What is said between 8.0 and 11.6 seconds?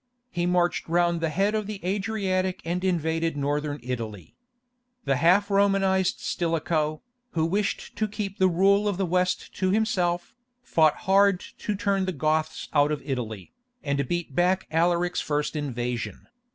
keep the rule of the West to himself, fought hard